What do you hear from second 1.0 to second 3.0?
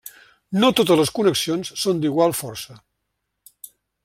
les connexions són d'igual força.